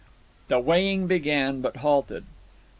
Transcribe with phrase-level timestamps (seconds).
[0.47, 2.23] The weighing began, but halted.